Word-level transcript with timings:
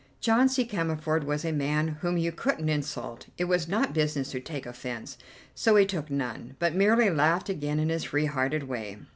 John 0.19 0.49
C. 0.49 0.65
Cammerford 0.65 1.25
was 1.25 1.45
a 1.45 1.51
man 1.51 1.89
whom 2.01 2.17
you 2.17 2.31
couldn't 2.31 2.69
insult: 2.69 3.27
it 3.37 3.43
was 3.43 3.67
not 3.67 3.93
business 3.93 4.31
to 4.31 4.39
take 4.39 4.65
offence, 4.65 5.15
so 5.53 5.75
he 5.75 5.85
took 5.85 6.09
none, 6.09 6.55
but 6.57 6.73
merely 6.73 7.11
laughed 7.11 7.49
again 7.49 7.77
in 7.79 7.89
his 7.89 8.05
free 8.05 8.25
hearted 8.25 8.63
way. 8.63 8.97